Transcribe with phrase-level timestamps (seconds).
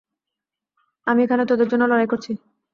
[1.07, 2.31] আমি এখানে তোদের জন্য লড়াই করছি।